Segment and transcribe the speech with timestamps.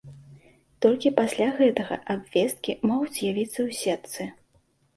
[0.85, 4.31] Толькі пасля гэтага абвесткі могуць з'явіцца ў сетцы.